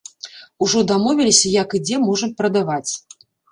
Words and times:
Ужо 0.67 0.81
дамовіліся, 0.91 1.53
як 1.63 1.77
і 1.81 1.83
дзе 1.85 2.01
можам 2.07 2.35
прадаваць. 2.43 2.91